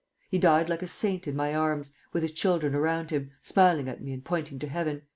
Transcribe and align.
He 0.31 0.39
died 0.39 0.67
like 0.67 0.81
a 0.81 0.87
saint 0.87 1.27
in 1.27 1.35
my 1.35 1.53
arms, 1.53 1.93
with 2.11 2.23
his 2.23 2.31
children 2.31 2.73
around 2.73 3.11
him, 3.11 3.29
smiling 3.39 3.87
at 3.87 4.01
me 4.01 4.13
and 4.13 4.25
pointing 4.25 4.57
to 4.57 4.67
heaven." 4.67 5.03